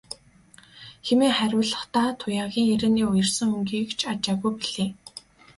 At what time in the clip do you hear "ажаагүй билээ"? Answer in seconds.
4.11-4.89